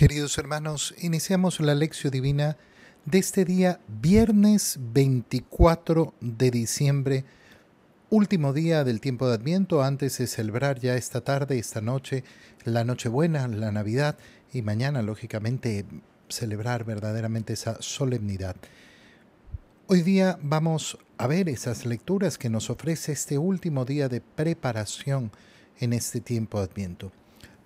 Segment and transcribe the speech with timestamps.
[0.00, 2.56] Queridos hermanos, iniciamos la lección divina
[3.04, 7.26] de este día, viernes 24 de diciembre,
[8.08, 12.24] último día del tiempo de Adviento, antes de celebrar ya esta tarde, esta noche,
[12.64, 14.16] la Nochebuena, la Navidad
[14.54, 15.84] y mañana, lógicamente,
[16.30, 18.56] celebrar verdaderamente esa solemnidad.
[19.86, 25.30] Hoy día vamos a ver esas lecturas que nos ofrece este último día de preparación
[25.78, 27.19] en este tiempo de Adviento.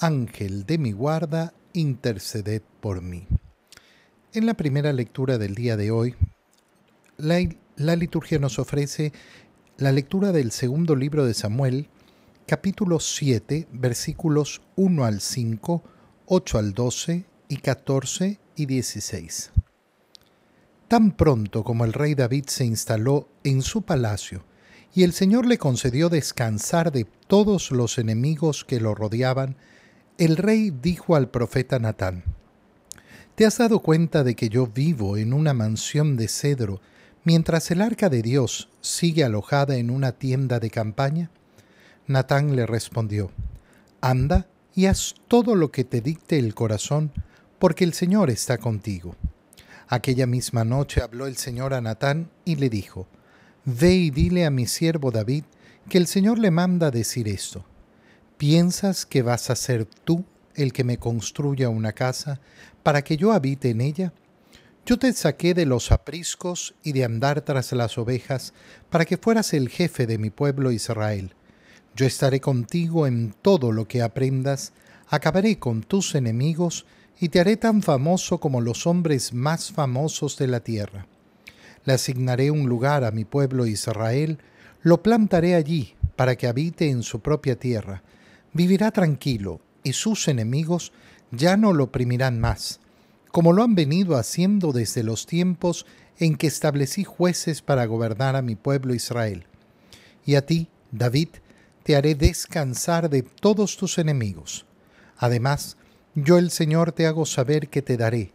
[0.00, 3.26] Ángel de mi guarda, interceded por mí.
[4.32, 6.14] En la primera lectura del día de hoy,
[7.16, 9.12] la, liturgia nos ofrece
[9.76, 11.88] la lectura del segundo libro de Samuel,
[12.46, 15.82] capítulo 7, versículos 1 al 5,
[16.26, 19.50] 8 al 12 y 14 y 16.
[20.86, 24.44] Tan pronto como el rey David se instaló en su palacio,
[24.94, 29.56] y el Señor le concedió descansar de todos los enemigos que lo rodeaban,
[30.18, 32.24] el rey dijo al profeta Natán,
[33.36, 36.80] ¿Te has dado cuenta de que yo vivo en una mansión de cedro
[37.22, 41.30] mientras el arca de Dios sigue alojada en una tienda de campaña?
[42.08, 43.30] Natán le respondió,
[44.00, 47.12] Anda y haz todo lo que te dicte el corazón,
[47.60, 49.14] porque el Señor está contigo.
[49.86, 53.06] Aquella misma noche habló el Señor a Natán y le dijo,
[53.64, 55.44] Ve y dile a mi siervo David
[55.88, 57.64] que el Señor le manda decir esto.
[58.38, 62.38] ¿Piensas que vas a ser tú el que me construya una casa
[62.84, 64.12] para que yo habite en ella?
[64.86, 68.54] Yo te saqué de los apriscos y de andar tras las ovejas
[68.90, 71.34] para que fueras el jefe de mi pueblo Israel.
[71.96, 74.72] Yo estaré contigo en todo lo que aprendas,
[75.08, 76.86] acabaré con tus enemigos
[77.18, 81.08] y te haré tan famoso como los hombres más famosos de la tierra.
[81.84, 84.38] Le asignaré un lugar a mi pueblo Israel,
[84.82, 88.04] lo plantaré allí para que habite en su propia tierra,
[88.52, 90.92] vivirá tranquilo y sus enemigos
[91.30, 92.80] ya no lo oprimirán más,
[93.30, 95.86] como lo han venido haciendo desde los tiempos
[96.18, 99.46] en que establecí jueces para gobernar a mi pueblo Israel.
[100.24, 101.28] Y a ti, David,
[101.82, 104.66] te haré descansar de todos tus enemigos.
[105.16, 105.76] Además,
[106.14, 108.32] yo el Señor te hago saber que te daré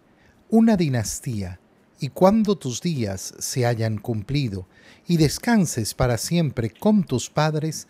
[0.49, 1.59] una dinastía,
[1.99, 4.67] y cuando tus días se hayan cumplido
[5.07, 7.87] y descanses para siempre con tus padres,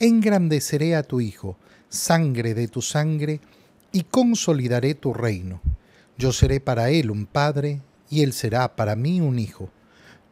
[0.00, 1.56] engrandeceré a tu Hijo,
[1.88, 3.40] sangre de tu sangre,
[3.92, 5.60] y consolidaré tu reino.
[6.18, 9.70] Yo seré para él un padre, y él será para mí un hijo.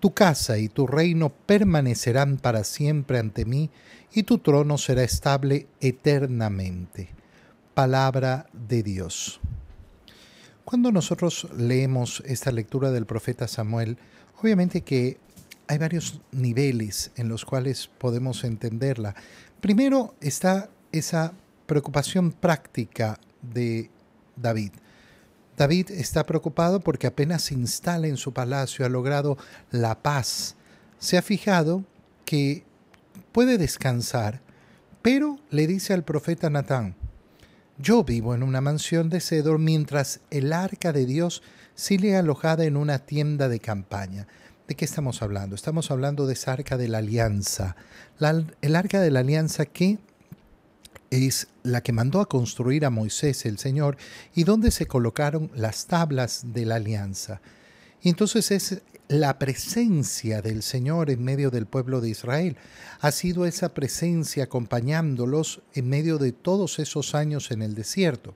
[0.00, 3.70] Tu casa y tu reino permanecerán para siempre ante mí,
[4.12, 7.10] y tu trono será estable eternamente.
[7.74, 9.40] Palabra de Dios.
[10.64, 13.96] Cuando nosotros leemos esta lectura del profeta Samuel,
[14.40, 15.18] obviamente que
[15.68, 19.14] hay varios niveles en los cuales podemos entenderla.
[19.62, 21.34] Primero está esa
[21.66, 23.90] preocupación práctica de
[24.34, 24.72] David.
[25.56, 29.38] David está preocupado porque apenas se instala en su palacio, ha logrado
[29.70, 30.56] la paz.
[30.98, 31.84] Se ha fijado
[32.24, 32.64] que
[33.30, 34.40] puede descansar,
[35.00, 36.96] pero le dice al profeta Natán,
[37.78, 41.40] yo vivo en una mansión de cedro mientras el arca de Dios
[41.76, 44.26] sigue alojada en una tienda de campaña.
[44.68, 45.56] ¿De qué estamos hablando?
[45.56, 47.74] Estamos hablando de esa arca de la alianza.
[48.60, 49.98] el arca de la alianza que
[51.10, 53.96] es la que mandó a construir a Moisés el Señor
[54.34, 57.40] y donde se colocaron las tablas de la alianza.
[58.02, 62.56] Y entonces es la presencia del Señor en medio del pueblo de Israel.
[63.00, 68.32] Ha sido esa presencia acompañándolos en medio de todos esos años en el desierto.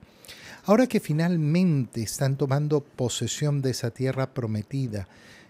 [0.65, 5.07] Ahora que finalmente están tomando posesión de esa tierra prometida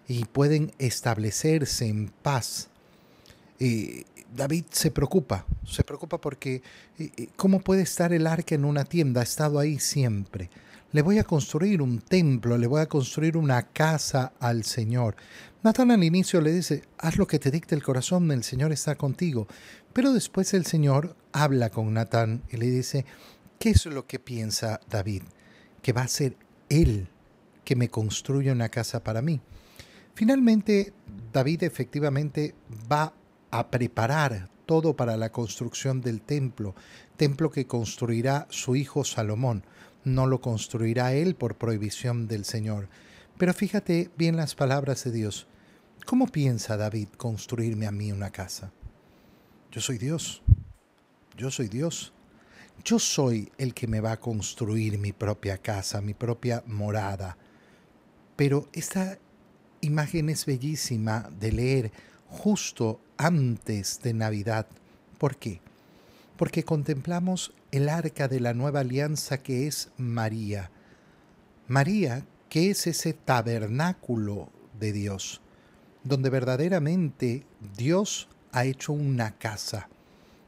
[0.08, 2.70] y pueden establecerse en paz,
[3.60, 4.04] eh,
[4.36, 6.62] David se preocupa, se preocupa porque
[7.00, 9.22] eh, eh, ¿cómo puede estar el arca en una tienda?
[9.22, 10.50] Ha estado ahí siempre.
[10.92, 15.16] Le voy a construir un templo, le voy a construir una casa al Señor.
[15.64, 18.96] Natán al inicio le dice, haz lo que te dicte el corazón, el Señor está
[18.96, 19.48] contigo.
[19.92, 23.06] Pero después el Señor habla con Natán y le dice,
[23.60, 25.24] ¿qué es lo que piensa David?
[25.82, 26.38] Que va a ser
[26.70, 27.10] Él
[27.66, 29.42] que me construya una casa para mí.
[30.18, 30.94] Finalmente,
[31.32, 32.56] David efectivamente
[32.92, 33.14] va
[33.52, 36.74] a preparar todo para la construcción del templo,
[37.18, 39.64] templo que construirá su hijo Salomón.
[40.06, 42.90] no lo construirá él por prohibición del Señor.
[43.38, 45.46] Pero fíjate bien las palabras de Dios.
[46.08, 48.72] ¿Cómo piensa David construirme a mí una casa?
[49.72, 50.42] Yo soy Dios.
[51.38, 52.12] Yo soy Dios.
[52.84, 57.38] Yo soy el que me va a construir mi propia casa, mi propia morada.
[58.36, 59.20] Pero esta
[59.82, 61.92] imagen es bellísima de leer
[62.30, 64.68] justo antes de Navidad.
[65.18, 65.62] ¿Por qué?
[66.38, 70.72] Porque contemplamos el arca de la nueva alianza que es María.
[71.68, 75.42] María, que es ese tabernáculo de Dios,
[76.04, 77.44] donde verdaderamente
[77.76, 79.90] Dios ha hecho una casa.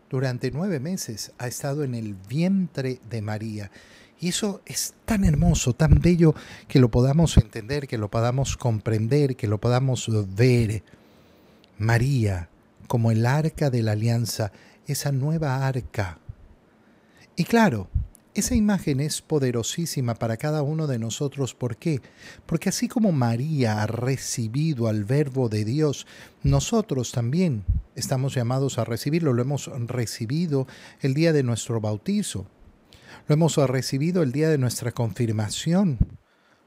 [0.10, 3.70] Durante nueve meses ha estado en el vientre de María.
[4.20, 6.36] Y eso es tan hermoso, tan bello,
[6.68, 10.84] que lo podamos entender, que lo podamos comprender, que lo podamos ver.
[11.78, 12.50] María,
[12.88, 14.52] como el arca de la alianza,
[14.88, 16.20] esa nueva arca.
[17.38, 17.88] Y claro,
[18.34, 21.56] esa imagen es poderosísima para cada uno de nosotros.
[21.56, 22.02] ¿Por qué?
[22.46, 26.06] Porque así como María ha recibido al verbo de Dios,
[26.44, 27.64] nosotros también
[27.96, 29.34] estamos llamados a recibirlo.
[29.34, 30.68] Lo hemos recibido
[31.02, 32.46] el día de nuestro bautizo.
[33.30, 36.00] Lo hemos recibido el día de nuestra confirmación.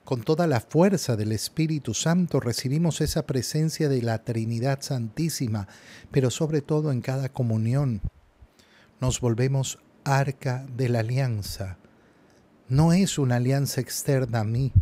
[0.05, 5.67] Con toda la fuerza del Espíritu Santo recibimos esa presencia de la Trinidad Santísima,
[6.13, 8.01] pero sobre todo en cada comunión.
[9.01, 11.79] Nos volvemos arca de la alianza.
[12.69, 14.73] No es una alianza externa a mí,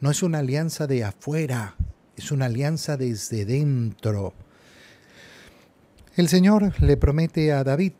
[0.00, 1.76] no es una alianza de afuera,
[2.16, 4.34] es una alianza desde dentro.
[6.16, 7.92] El Señor le promete a David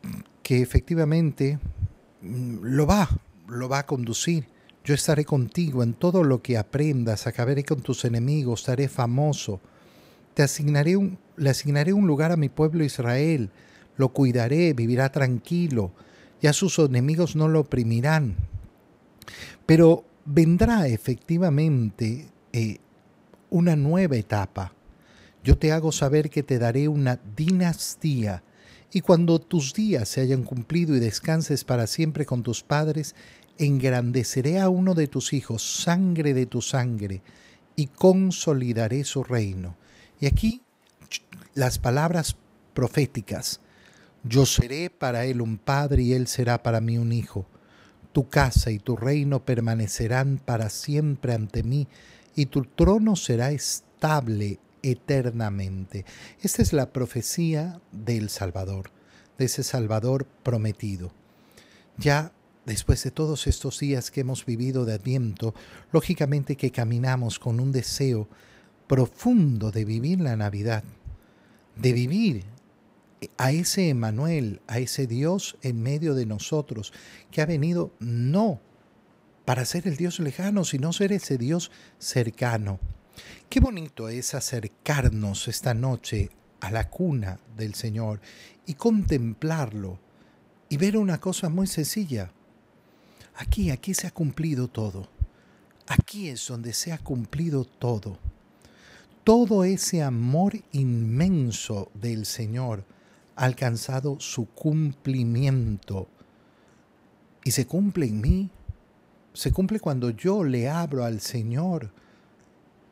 [0.43, 1.57] que efectivamente
[2.21, 3.09] lo va,
[3.47, 4.47] lo va a conducir
[4.87, 9.59] yo estaré contigo en todo lo que aprendas, acabaré con tus enemigos, estaré famoso.
[10.33, 13.49] Te asignaré un, le asignaré un lugar a mi pueblo Israel,
[13.97, 15.91] lo cuidaré, vivirá tranquilo,
[16.41, 18.37] ya sus enemigos no lo oprimirán.
[19.65, 22.77] Pero vendrá efectivamente eh,
[23.49, 24.71] una nueva etapa.
[25.43, 28.41] Yo te hago saber que te daré una dinastía,
[28.91, 33.15] y cuando tus días se hayan cumplido y descanses para siempre con tus padres,
[33.57, 37.21] engrandeceré a uno de tus hijos, sangre de tu sangre,
[37.75, 39.75] y consolidaré su reino.
[40.19, 40.61] Y aquí
[41.53, 42.35] las palabras
[42.73, 43.59] proféticas.
[44.23, 47.45] Yo seré para él un padre y él será para mí un hijo.
[48.13, 51.87] Tu casa y tu reino permanecerán para siempre ante mí
[52.35, 54.59] y tu trono será estable
[54.91, 56.05] eternamente.
[56.41, 58.91] Esta es la profecía del Salvador,
[59.37, 61.11] de ese Salvador prometido.
[61.97, 62.31] Ya
[62.67, 65.55] Después de todos estos días que hemos vivido de Adviento,
[65.93, 68.27] lógicamente que caminamos con un deseo
[68.87, 70.83] profundo de vivir la Navidad,
[71.77, 72.43] de vivir
[73.37, 76.91] a ese Emanuel, a ese Dios en medio de nosotros,
[77.31, 78.59] que ha venido no
[79.45, 82.81] para ser el Dios lejano, sino ser ese Dios cercano.
[83.49, 86.29] Qué bonito es acercarnos esta noche
[86.59, 88.19] a la cuna del Señor
[88.65, 89.99] y contemplarlo
[90.69, 92.31] y ver una cosa muy sencilla.
[93.35, 95.07] Aquí, aquí se ha cumplido todo.
[95.87, 98.19] Aquí es donde se ha cumplido todo.
[99.23, 102.85] Todo ese amor inmenso del Señor
[103.35, 106.07] ha alcanzado su cumplimiento.
[107.43, 108.49] Y se cumple en mí.
[109.33, 111.91] Se cumple cuando yo le abro al Señor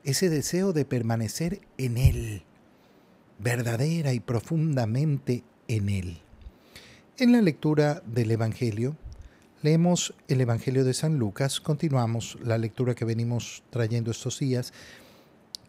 [0.05, 2.43] ese deseo de permanecer en Él,
[3.39, 6.19] verdadera y profundamente en Él.
[7.17, 8.95] En la lectura del Evangelio,
[9.65, 14.71] Leemos el Evangelio de San Lucas, continuamos la lectura que venimos trayendo estos días,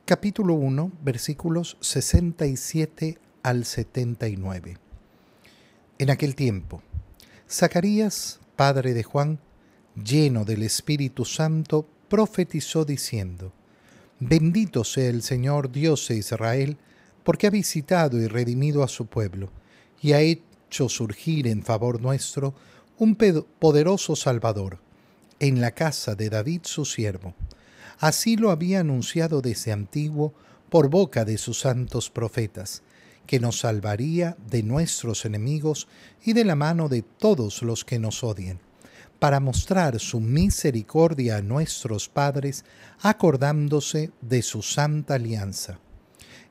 [0.05, 4.77] capítulo 1, versículos 67 al 79.
[5.99, 6.83] En aquel tiempo,
[7.49, 9.39] Zacarías, padre de Juan,
[9.95, 13.55] lleno del Espíritu Santo, profetizó diciendo,
[14.19, 16.79] Bendito sea el Señor Dios de Israel,
[17.23, 19.51] porque ha visitado y redimido a su pueblo,
[20.01, 22.55] y ha hecho surgir en favor nuestro
[22.99, 24.79] un poderoso Salvador,
[25.39, 27.35] en la casa de David su siervo.
[27.99, 30.33] Así lo había anunciado desde antiguo
[30.71, 32.83] por boca de sus santos profetas,
[33.27, 35.89] que nos salvaría de nuestros enemigos
[36.25, 38.61] y de la mano de todos los que nos odian,
[39.19, 42.65] para mostrar su misericordia a nuestros padres,
[43.01, 45.79] acordándose de su santa alianza.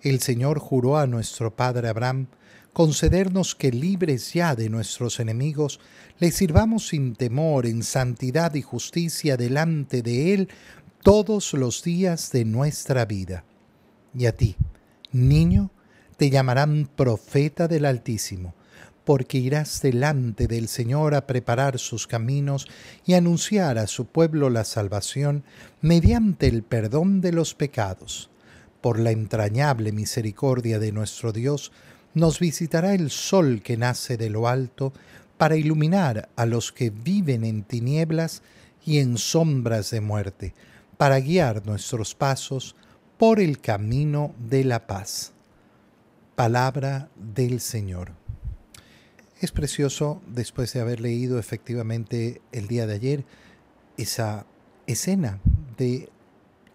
[0.01, 2.27] El Señor juró a nuestro padre Abraham,
[2.73, 5.79] concedernos que libres ya de nuestros enemigos,
[6.19, 10.49] le sirvamos sin temor en santidad y justicia delante de Él
[11.01, 13.45] todos los días de nuestra vida.
[14.13, 14.57] Y a ti,
[15.11, 15.71] niño,
[16.17, 18.53] te llamarán profeta del Altísimo,
[19.05, 22.67] porque irás delante del Señor a preparar sus caminos
[23.05, 25.43] y anunciar a su pueblo la salvación
[25.81, 28.29] mediante el perdón de los pecados.
[28.81, 31.71] Por la entrañable misericordia de nuestro Dios,
[32.13, 34.91] nos visitará el sol que nace de lo alto
[35.37, 38.41] para iluminar a los que viven en tinieblas
[38.85, 40.53] y en sombras de muerte,
[40.97, 42.75] para guiar nuestros pasos
[43.17, 45.33] por el camino de la paz.
[46.35, 48.24] Palabra del Señor.
[49.41, 53.25] Es precioso, después de haber leído efectivamente el día de ayer,
[53.97, 54.45] esa
[54.87, 55.39] escena
[55.77, 56.09] de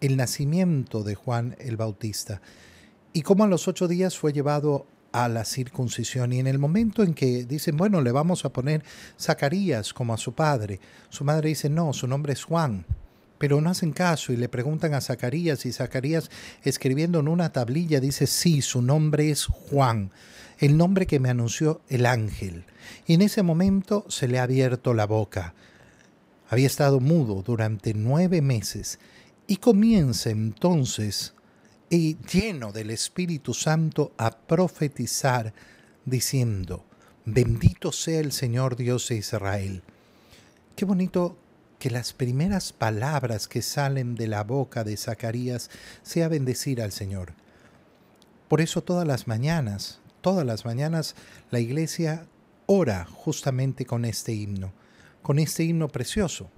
[0.02, 2.40] el nacimiento de Juan el Bautista
[3.12, 6.32] y cómo a los ocho días fue llevado a la circuncisión.
[6.32, 8.84] Y en el momento en que dicen, bueno, le vamos a poner
[9.18, 12.84] Zacarías como a su padre, su madre dice, no, su nombre es Juan,
[13.38, 16.30] pero no hacen caso y le preguntan a Zacarías y Zacarías
[16.62, 20.10] escribiendo en una tablilla dice, sí, su nombre es Juan,
[20.60, 22.64] el nombre que me anunció el ángel.
[23.06, 25.54] Y en ese momento se le ha abierto la boca.
[26.48, 28.98] Había estado mudo durante nueve meses
[29.46, 31.34] y comienza entonces
[31.88, 35.52] y lleno del Espíritu Santo a profetizar,
[36.04, 36.84] diciendo,
[37.24, 39.82] bendito sea el Señor Dios de Israel.
[40.76, 41.36] Qué bonito
[41.78, 45.70] que las primeras palabras que salen de la boca de Zacarías
[46.02, 47.32] sea bendecir al Señor.
[48.48, 51.14] Por eso todas las mañanas, todas las mañanas
[51.50, 52.26] la iglesia
[52.66, 54.72] ora justamente con este himno,
[55.22, 56.50] con este himno precioso.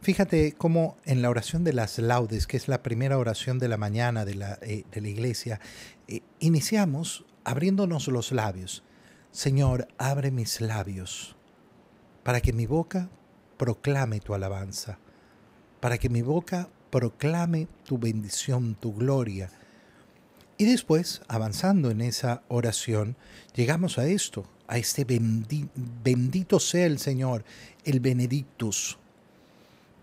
[0.00, 3.76] Fíjate cómo en la oración de las laudes, que es la primera oración de la
[3.76, 5.60] mañana de la, eh, iglesia,
[6.06, 8.84] eh, iniciamos abriéndonos los labios.
[9.32, 11.36] Señor, abre mis labios
[12.22, 13.08] para que mi boca
[13.56, 14.98] proclame tu alabanza,
[15.80, 19.50] para que mi boca proclame tu bendición, tu gloria.
[20.58, 23.16] Y después, avanzando en esa oración,
[23.54, 27.44] llegamos a esto, a este bendito sea el Señor,
[27.84, 28.98] el benedictus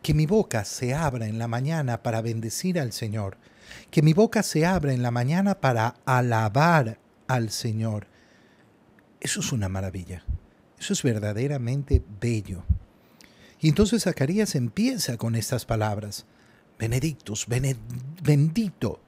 [0.06, 3.38] que mi boca se abra en la mañana para bendecir al Señor.
[3.90, 8.06] Que mi boca se abra en la mañana para alabar al Señor.
[9.20, 10.24] Eso es una maravilla.
[10.80, 12.64] Eso es verdaderamente bello.
[13.60, 16.28] Y entonces Zacarías empieza con estas palabras.
[16.78, 19.00] Benedictus, bendito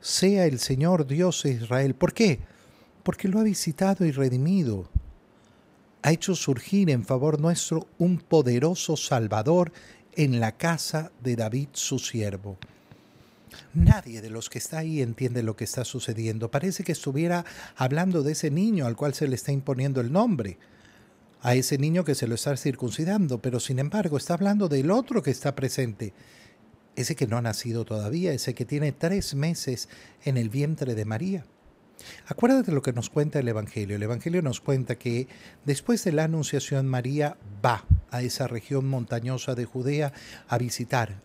[0.00, 1.94] sea el Señor Dios de Israel.
[1.94, 2.40] ¿Por qué?
[3.02, 4.88] Porque lo ha visitado y redimido.
[6.02, 9.72] Ha hecho surgir en favor nuestro un poderoso Salvador
[10.14, 12.58] en la casa de David su siervo.
[13.74, 16.50] Nadie de los que está ahí entiende lo que está sucediendo.
[16.50, 17.44] Parece que estuviera
[17.76, 20.58] hablando de ese niño al cual se le está imponiendo el nombre,
[21.42, 25.22] a ese niño que se lo está circuncidando, pero sin embargo está hablando del otro
[25.22, 26.12] que está presente,
[27.00, 29.88] ese que no ha nacido todavía, ese que tiene tres meses
[30.24, 31.44] en el vientre de María.
[32.26, 33.96] Acuérdate lo que nos cuenta el Evangelio.
[33.96, 35.28] El Evangelio nos cuenta que
[35.64, 40.12] después de la Anunciación María va a esa región montañosa de Judea
[40.48, 41.20] a visitar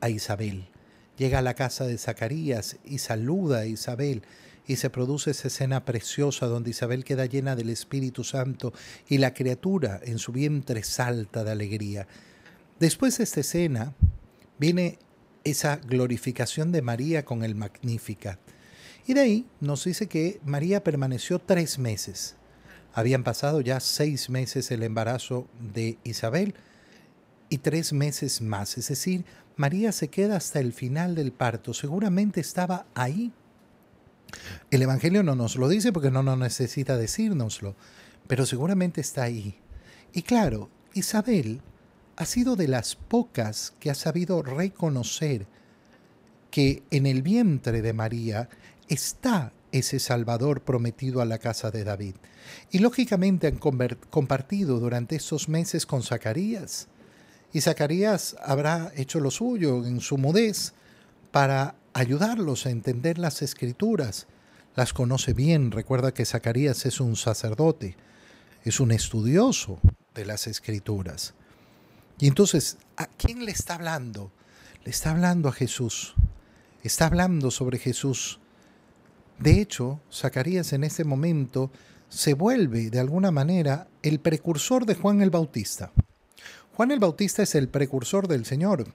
[0.00, 0.68] a Isabel.
[1.16, 4.22] Llega a la casa de Zacarías y saluda a Isabel
[4.66, 8.72] y se produce esa escena preciosa donde Isabel queda llena del Espíritu Santo
[9.08, 12.06] y la criatura en su vientre salta de alegría.
[12.80, 13.94] Después de esta escena
[14.58, 14.98] viene
[15.44, 18.38] esa glorificación de María con el Magnificat.
[19.06, 22.36] Y de ahí nos dice que María permaneció tres meses.
[22.94, 26.54] Habían pasado ya seis meses el embarazo de Isabel
[27.50, 28.78] y tres meses más.
[28.78, 29.24] Es decir,
[29.56, 31.74] María se queda hasta el final del parto.
[31.74, 33.32] Seguramente estaba ahí.
[34.70, 37.76] El Evangelio no nos lo dice porque no nos necesita decírnoslo,
[38.26, 39.58] pero seguramente está ahí.
[40.12, 41.60] Y claro, Isabel
[42.16, 45.46] ha sido de las pocas que ha sabido reconocer
[46.50, 48.48] que en el vientre de María
[48.88, 52.14] está ese Salvador prometido a la casa de David.
[52.70, 56.86] Y lógicamente han compartido durante estos meses con Zacarías.
[57.52, 60.74] Y Zacarías habrá hecho lo suyo en su mudez
[61.32, 64.28] para ayudarlos a entender las escrituras.
[64.76, 65.72] Las conoce bien.
[65.72, 67.96] Recuerda que Zacarías es un sacerdote,
[68.62, 69.80] es un estudioso
[70.14, 71.34] de las escrituras.
[72.18, 74.30] Y entonces, ¿a quién le está hablando?
[74.84, 76.14] Le está hablando a Jesús.
[76.82, 78.38] Está hablando sobre Jesús
[79.38, 81.70] de hecho, Zacarías en ese momento
[82.08, 85.92] se vuelve de alguna manera el precursor de Juan el Bautista.
[86.74, 88.86] Juan el Bautista es el precursor del Señor,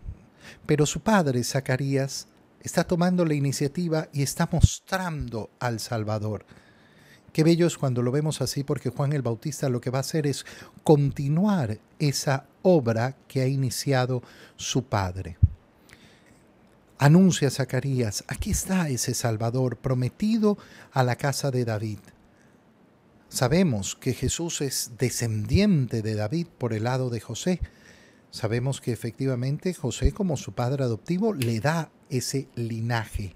[0.65, 2.27] pero su padre, Zacarías,
[2.61, 6.45] está tomando la iniciativa y está mostrando al Salvador.
[7.33, 10.01] Qué bello es cuando lo vemos así porque Juan el Bautista lo que va a
[10.01, 10.45] hacer es
[10.83, 14.21] continuar esa obra que ha iniciado
[14.55, 15.37] su padre.
[16.97, 20.57] Anuncia Zacarías, aquí está ese Salvador prometido
[20.91, 21.99] a la casa de David.
[23.29, 27.61] Sabemos que Jesús es descendiente de David por el lado de José.
[28.31, 33.35] Sabemos que efectivamente José como su padre adoptivo le da ese linaje.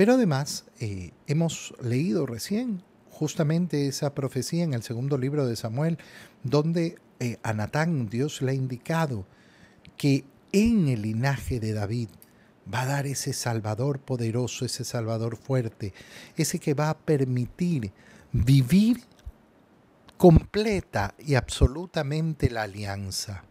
[0.00, 5.98] Pero además eh, hemos leído recién justamente esa profecía en el segundo libro de Samuel,
[6.42, 9.26] donde eh, a Natán Dios le ha indicado
[9.98, 12.08] que en el linaje de David
[12.72, 15.92] va a dar ese Salvador poderoso, ese Salvador fuerte,
[16.34, 17.92] ese que va a permitir
[18.32, 19.02] vivir
[20.16, 23.44] completa y absolutamente la alianza.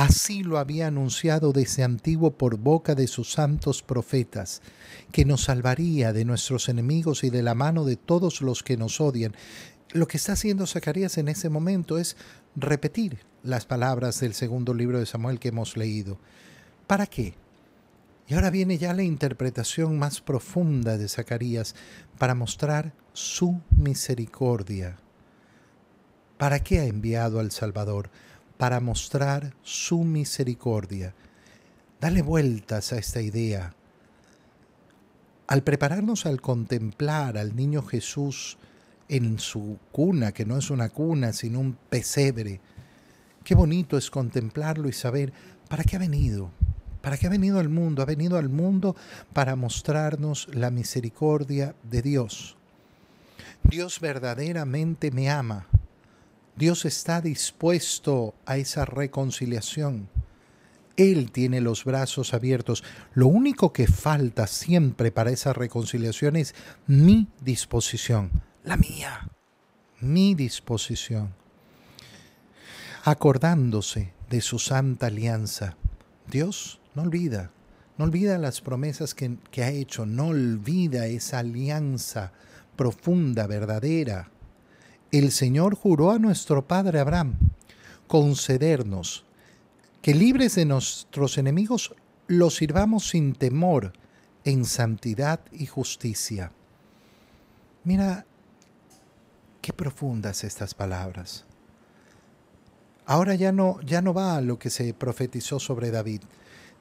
[0.00, 4.62] Así lo había anunciado desde antiguo por boca de sus santos profetas,
[5.12, 8.98] que nos salvaría de nuestros enemigos y de la mano de todos los que nos
[8.98, 9.34] odian.
[9.92, 12.16] Lo que está haciendo Zacarías en ese momento es
[12.56, 16.18] repetir las palabras del segundo libro de Samuel que hemos leído.
[16.86, 17.34] ¿Para qué?
[18.26, 21.74] Y ahora viene ya la interpretación más profunda de Zacarías
[22.16, 24.96] para mostrar su misericordia.
[26.38, 28.08] ¿Para qué ha enviado al Salvador?
[28.60, 31.14] Para mostrar su misericordia.
[31.98, 33.74] Dale vueltas a esta idea.
[35.46, 38.58] Al prepararnos al contemplar al niño Jesús
[39.08, 42.60] en su cuna, que no es una cuna, sino un pesebre,
[43.44, 45.32] qué bonito es contemplarlo y saber
[45.66, 46.50] para qué ha venido,
[47.00, 48.02] ¿Para qué ha venido al mundo?
[48.02, 48.94] Ha venido al mundo
[49.32, 52.58] para mostrarnos la misericordia de Dios.
[53.62, 55.66] Dios verdaderamente me ama.
[56.60, 60.10] Dios está dispuesto a esa reconciliación.
[60.94, 62.84] Él tiene los brazos abiertos.
[63.14, 66.54] Lo único que falta siempre para esa reconciliación es
[66.86, 68.30] mi disposición,
[68.62, 69.30] la mía,
[70.00, 71.32] mi disposición.
[73.04, 75.78] Acordándose de su santa alianza,
[76.30, 77.52] Dios no olvida,
[77.96, 82.32] no olvida las promesas que, que, ha hecho, no olvida esa alianza
[82.76, 84.28] profunda, verdadera.
[85.12, 87.34] El Señor juró a nuestro Padre Abraham
[88.06, 89.24] concedernos
[90.02, 91.94] que libres de nuestros enemigos
[92.28, 93.92] los sirvamos sin temor
[94.44, 96.52] en santidad y justicia.
[97.82, 98.24] Mira,
[99.60, 101.44] qué profundas estas palabras.
[103.04, 106.22] Ahora ya no, ya no va a lo que se profetizó sobre David,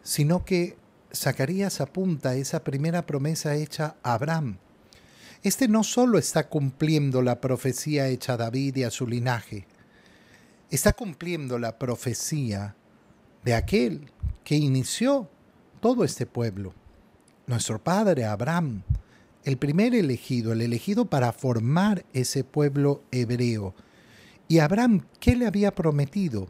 [0.04, 0.78] sino que
[1.12, 4.60] Zacarías apunta esa primera promesa hecha a Abraham.
[5.42, 9.66] Este no solo está cumpliendo la profecía hecha a David y a su linaje,
[10.70, 12.76] está cumpliendo la profecía
[13.46, 14.12] de aquel
[14.44, 15.30] que inició
[15.80, 16.74] todo este pueblo,
[17.48, 18.84] nuestro padre Abraham,
[19.46, 23.74] el primer elegido, el elegido para formar ese pueblo hebreo.
[24.50, 26.50] Y Abraham, ¿qué le había prometido?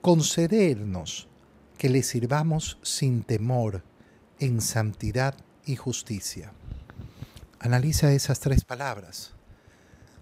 [0.00, 1.26] Concedernos
[1.76, 3.82] que le sirvamos sin temor,
[4.38, 6.52] en santidad y justicia.
[7.58, 9.32] Analiza esas tres palabras.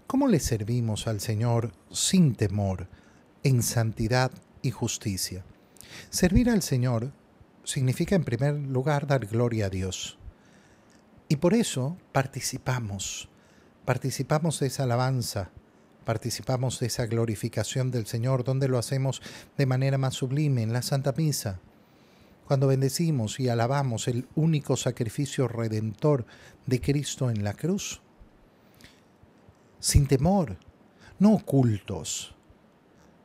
[0.07, 2.87] ¿Cómo le servimos al Señor sin temor,
[3.43, 5.43] en santidad y justicia?
[6.09, 7.11] Servir al Señor
[7.65, 10.17] significa en primer lugar dar gloria a Dios.
[11.27, 13.27] Y por eso participamos,
[13.83, 15.49] participamos de esa alabanza,
[16.05, 19.21] participamos de esa glorificación del Señor, donde lo hacemos
[19.57, 21.59] de manera más sublime en la Santa Misa,
[22.47, 26.25] cuando bendecimos y alabamos el único sacrificio redentor
[26.65, 28.01] de Cristo en la cruz,
[29.79, 30.57] sin temor,
[31.19, 32.35] no ocultos.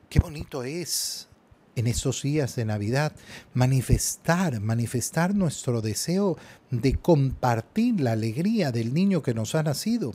[0.09, 1.29] Qué bonito es
[1.77, 3.15] en estos días de Navidad
[3.55, 6.37] manifestar, manifestar nuestro deseo
[6.71, 10.13] de compartir la alegría del niño que nos ha nacido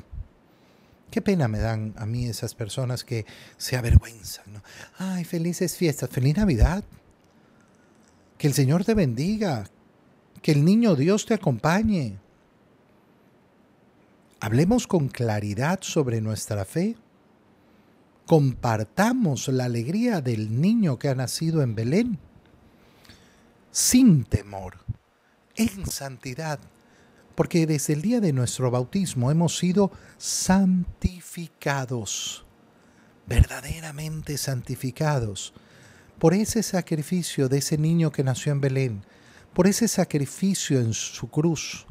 [1.15, 3.25] Qué pena me dan a mí esas personas que
[3.57, 4.51] se avergüenzan.
[4.51, 4.61] ¿no?
[4.97, 6.83] Ay, felices fiestas, feliz Navidad.
[8.37, 9.65] Que el Señor te bendiga.
[10.41, 12.19] Que el niño Dios te acompañe.
[14.39, 16.95] Hablemos con claridad sobre nuestra fe.
[18.25, 22.19] Compartamos la alegría del niño que ha nacido en Belén.
[23.71, 24.77] Sin temor,
[25.55, 26.59] en santidad
[27.35, 32.45] porque desde el día de nuestro bautismo hemos sido santificados,
[33.27, 35.53] verdaderamente santificados,
[36.19, 39.05] por ese sacrificio de ese niño que nació en Belén,
[39.53, 41.85] por ese sacrificio en su cruz.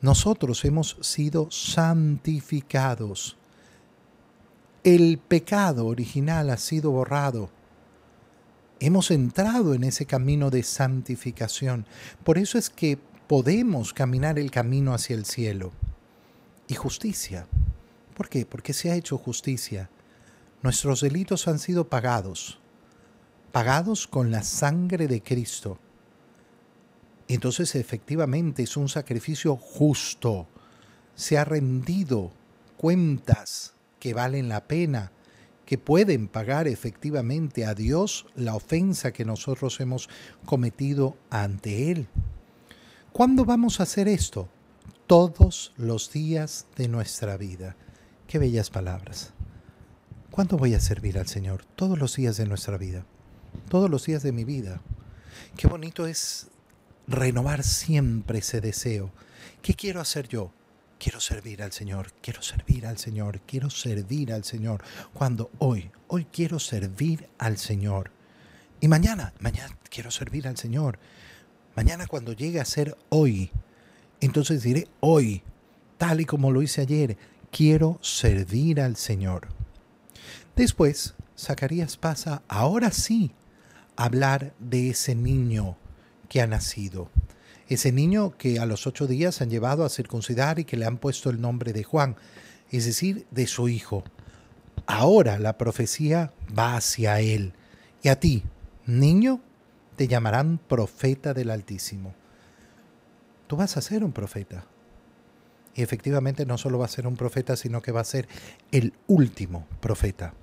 [0.00, 3.36] Nosotros hemos sido santificados.
[4.82, 7.48] El pecado original ha sido borrado.
[8.80, 11.86] Hemos entrado en ese camino de santificación.
[12.22, 15.72] Por eso es que podemos caminar el camino hacia el cielo.
[16.66, 17.46] Y justicia.
[18.14, 18.44] ¿Por qué?
[18.44, 19.90] Porque se ha hecho justicia.
[20.62, 22.60] Nuestros delitos han sido pagados,
[23.54, 25.78] pagados con la sangre de Cristo.
[27.28, 30.48] Entonces efectivamente es un sacrificio justo.
[31.14, 32.32] Se ha rendido
[32.76, 35.12] cuentas que valen la pena,
[35.66, 40.08] que pueden pagar efectivamente a Dios la ofensa que nosotros hemos
[40.44, 42.08] cometido ante Él.
[43.12, 44.48] ¿Cuándo vamos a hacer esto?
[45.06, 47.76] Todos los días de nuestra vida.
[48.26, 49.32] Qué bellas palabras.
[50.32, 51.64] ¿Cuándo voy a servir al Señor?
[51.76, 53.06] Todos los días de nuestra vida.
[53.68, 54.80] Todos los días de mi vida.
[55.56, 56.48] Qué bonito es
[57.06, 59.10] renovar siempre ese deseo.
[59.62, 60.52] ¿Qué quiero hacer yo?
[60.98, 64.82] Quiero servir al Señor, quiero servir al Señor, quiero servir al Señor.
[65.12, 68.10] Cuando hoy, hoy quiero servir al Señor.
[68.80, 70.98] Y mañana, mañana quiero servir al Señor.
[71.76, 73.50] Mañana cuando llegue a ser hoy,
[74.20, 75.42] entonces diré hoy,
[75.98, 77.18] tal y como lo hice ayer,
[77.50, 79.48] quiero servir al Señor.
[80.56, 83.32] Después, Zacarías pasa, ahora sí,
[83.96, 85.76] hablar de ese niño
[86.28, 87.10] que ha nacido.
[87.68, 90.98] Ese niño que a los ocho días han llevado a circuncidar y que le han
[90.98, 92.16] puesto el nombre de Juan,
[92.70, 94.04] es decir, de su hijo.
[94.86, 97.54] Ahora la profecía va hacia él.
[98.02, 98.42] Y a ti,
[98.86, 99.40] niño,
[99.96, 102.14] te llamarán profeta del Altísimo.
[103.46, 104.66] Tú vas a ser un profeta.
[105.74, 108.28] Y efectivamente no solo va a ser un profeta, sino que va a ser
[108.70, 110.34] el último profeta.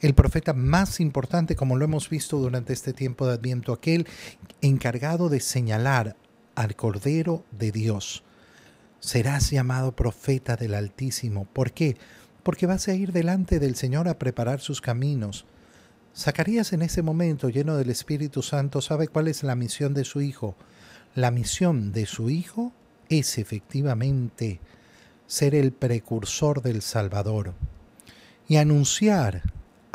[0.00, 4.06] El profeta más importante, como lo hemos visto durante este tiempo de Adviento, aquel
[4.60, 6.16] encargado de señalar
[6.54, 8.22] al Cordero de Dios.
[9.00, 11.44] Serás llamado profeta del Altísimo.
[11.44, 11.96] ¿Por qué?
[12.42, 15.46] Porque vas a ir delante del Señor a preparar sus caminos.
[16.16, 20.22] Zacarías en ese momento, lleno del Espíritu Santo, sabe cuál es la misión de su
[20.22, 20.56] Hijo.
[21.14, 22.72] La misión de su Hijo
[23.08, 24.60] es efectivamente
[25.26, 27.54] ser el precursor del Salvador
[28.48, 29.42] y anunciar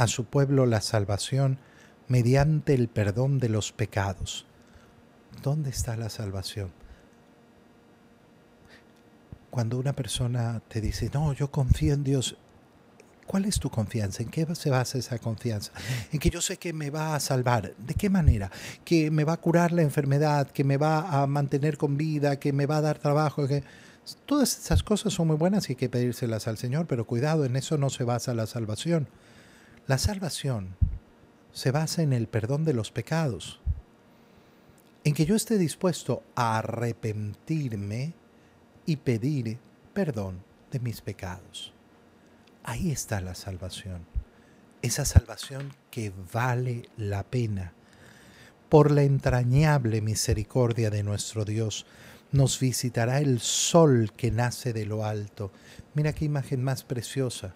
[0.01, 1.59] a su pueblo la salvación
[2.07, 4.47] mediante el perdón de los pecados.
[5.43, 6.71] ¿Dónde está la salvación?
[9.51, 12.35] Cuando una persona te dice, no, yo confío en Dios,
[13.27, 14.23] ¿cuál es tu confianza?
[14.23, 15.71] ¿En qué se basa esa confianza?
[16.11, 17.75] En que yo sé que me va a salvar.
[17.77, 18.49] ¿De qué manera?
[18.83, 22.53] Que me va a curar la enfermedad, que me va a mantener con vida, que
[22.53, 23.45] me va a dar trabajo.
[24.25, 27.55] Todas esas cosas son muy buenas y hay que pedírselas al Señor, pero cuidado, en
[27.55, 29.07] eso no se basa la salvación.
[29.91, 30.77] La salvación
[31.51, 33.60] se basa en el perdón de los pecados
[35.04, 38.13] en que yo esté dispuesto a arrepentirme
[38.86, 39.58] y pedir
[39.93, 41.73] perdón de mis pecados.
[42.63, 44.06] Ahí está la salvación,
[44.82, 47.73] esa salvación que vale la pena.
[48.69, 51.86] Por la entrañable misericordia de nuestro Dios,
[52.32, 55.51] nos visitará el sol que nace de lo alto.
[55.95, 57.56] Mira qué imagen más preciosa.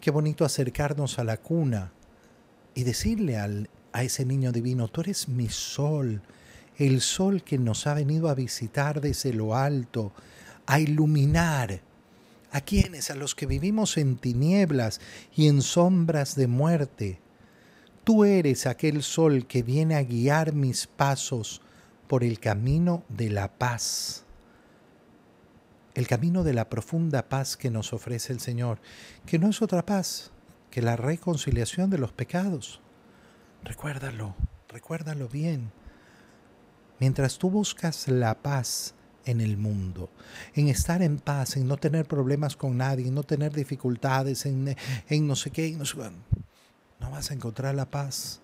[0.00, 1.92] Qué bonito acercarnos a la cuna
[2.74, 6.20] y decirle al, a ese niño divino, tú eres mi sol,
[6.76, 10.12] el sol que nos ha venido a visitar desde lo alto,
[10.66, 11.80] a iluminar
[12.52, 15.00] a quienes, a los que vivimos en tinieblas
[15.34, 17.18] y en sombras de muerte.
[18.04, 21.62] Tú eres aquel sol que viene a guiar mis pasos
[22.06, 24.25] por el camino de la paz,
[25.96, 28.78] el camino de la profunda paz que nos ofrece el Señor,
[29.24, 30.30] que no es otra paz
[30.70, 32.82] que la reconciliación de los pecados.
[33.64, 34.36] Recuérdalo,
[34.68, 35.72] recuérdalo bien
[37.00, 40.10] mientras tú buscas la paz en el mundo,
[40.54, 44.76] en estar en paz, en no tener problemas con nadie, en no tener dificultades, en,
[45.26, 45.84] no sé qué, no,
[47.00, 48.42] no vas a encontrar la paz.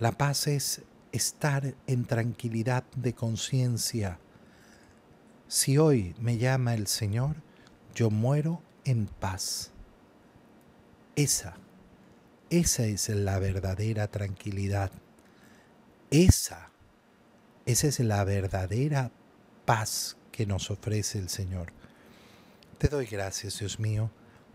[0.00, 0.80] La paz es
[1.12, 4.18] estar en tranquilidad de conciencia.
[5.48, 7.36] Si hoy me llama el Señor,
[7.94, 9.72] yo muero en paz.
[11.16, 11.56] Esa,
[12.50, 14.92] esa es la verdadera tranquilidad.
[16.10, 16.68] Esa
[17.68, 19.10] esa es la verdadera
[19.66, 21.70] paz que nos ofrece el Señor.
[22.78, 24.10] Te doy gracias, Dios mío,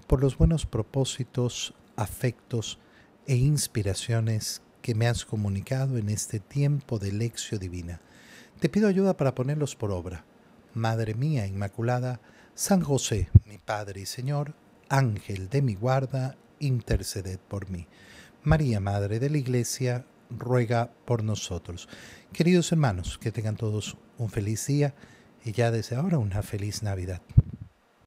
[0.08, 2.79] por los buenos propósitos, afectos
[3.27, 8.01] e inspiraciones que me has comunicado en este tiempo de lección divina.
[8.60, 10.25] Te pido ayuda para ponerlos por obra.
[10.73, 12.19] Madre mía Inmaculada,
[12.55, 14.55] San José, mi Padre y Señor,
[14.89, 17.88] Ángel de mi guarda, interceded por mí.
[18.41, 21.88] María, Madre de la Iglesia, ruega por nosotros.
[22.31, 24.95] Queridos hermanos, que tengan todos un feliz día
[25.45, 27.21] y ya desde ahora una feliz Navidad.